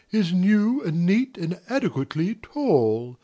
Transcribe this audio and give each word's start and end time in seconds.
Is 0.11 0.33
new 0.33 0.81
and 0.81 1.05
neat 1.05 1.37
and 1.37 1.59
adequately 1.69 2.33
tall. 2.33 3.19